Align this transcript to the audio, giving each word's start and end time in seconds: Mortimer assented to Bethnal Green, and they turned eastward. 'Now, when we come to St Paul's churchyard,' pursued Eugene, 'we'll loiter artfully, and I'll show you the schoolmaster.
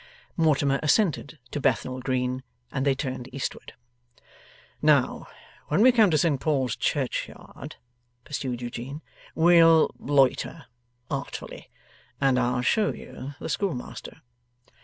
Mortimer 0.35 0.79
assented 0.81 1.37
to 1.51 1.59
Bethnal 1.61 1.99
Green, 1.99 2.41
and 2.71 2.87
they 2.87 2.95
turned 2.95 3.29
eastward. 3.31 3.73
'Now, 4.81 5.27
when 5.67 5.81
we 5.83 5.91
come 5.91 6.09
to 6.09 6.17
St 6.17 6.41
Paul's 6.41 6.75
churchyard,' 6.75 7.75
pursued 8.23 8.63
Eugene, 8.63 9.03
'we'll 9.35 9.91
loiter 9.99 10.65
artfully, 11.11 11.69
and 12.19 12.39
I'll 12.39 12.63
show 12.63 12.91
you 12.91 13.35
the 13.39 13.47
schoolmaster. 13.47 14.21